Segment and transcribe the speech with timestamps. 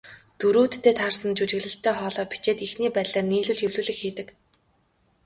[0.39, 4.27] Дүрүүддээ таарсан жүжиглэлттэй хоолой бичээд, эхний байдлаар нийлүүлж эвлүүлэг хийдэг.